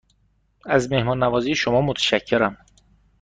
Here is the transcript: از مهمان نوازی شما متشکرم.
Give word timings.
از 0.65 0.91
مهمان 0.91 1.23
نوازی 1.23 1.55
شما 1.55 1.81
متشکرم. 1.81 2.57